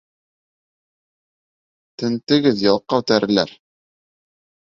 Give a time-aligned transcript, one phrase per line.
[2.03, 3.53] —Тентегеҙ, ялҡау тәреләр!